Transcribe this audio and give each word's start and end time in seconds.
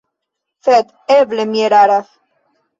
Sed 0.67 0.89
eble 1.17 1.47
mi 1.53 1.65
eraras. 1.69 2.13